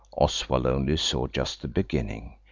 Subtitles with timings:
[0.17, 2.33] Oswald only saw just the beginning.